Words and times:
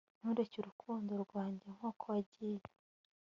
ntureke 0.19 0.55
urukundo 0.59 1.11
rwanjye 1.23 1.67
nkuko 1.75 2.03
wagiye 2.11 2.59